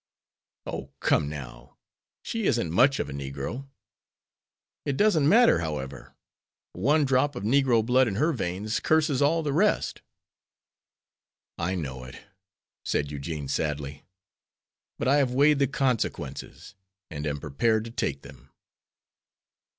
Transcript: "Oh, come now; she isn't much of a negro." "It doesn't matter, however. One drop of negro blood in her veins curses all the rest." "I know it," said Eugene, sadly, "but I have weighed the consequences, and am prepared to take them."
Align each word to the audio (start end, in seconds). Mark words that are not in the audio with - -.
"Oh, 0.65 0.89
come 0.99 1.29
now; 1.29 1.77
she 2.23 2.45
isn't 2.47 2.71
much 2.71 2.99
of 2.99 3.07
a 3.07 3.13
negro." 3.13 3.67
"It 4.83 4.97
doesn't 4.97 5.29
matter, 5.29 5.59
however. 5.59 6.15
One 6.73 7.05
drop 7.05 7.35
of 7.35 7.43
negro 7.43 7.85
blood 7.85 8.07
in 8.07 8.15
her 8.15 8.33
veins 8.33 8.79
curses 8.79 9.21
all 9.21 9.43
the 9.43 9.53
rest." 9.53 10.01
"I 11.59 11.75
know 11.75 12.03
it," 12.05 12.19
said 12.83 13.11
Eugene, 13.11 13.47
sadly, 13.47 14.03
"but 14.97 15.07
I 15.07 15.17
have 15.17 15.35
weighed 15.35 15.59
the 15.59 15.67
consequences, 15.67 16.73
and 17.11 17.27
am 17.27 17.39
prepared 17.39 17.83
to 17.85 17.91
take 17.91 18.23
them." 18.23 18.49